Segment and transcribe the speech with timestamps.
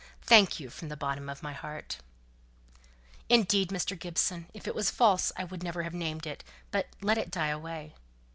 [0.23, 1.99] Thank you from the bottom of my heart."
[3.29, 3.93] "Indeed, Mr.
[3.99, 7.49] Gibson, if it was false I would never have named it, but let it die
[7.49, 7.93] away."